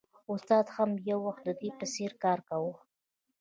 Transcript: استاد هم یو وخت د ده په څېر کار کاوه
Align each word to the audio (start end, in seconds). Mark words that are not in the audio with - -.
استاد 0.33 0.65
هم 0.75 0.89
یو 1.09 1.19
وخت 1.27 1.41
د 1.47 1.49
ده 1.61 1.69
په 1.79 1.85
څېر 1.93 2.11
کار 2.23 2.39
کاوه 2.49 2.73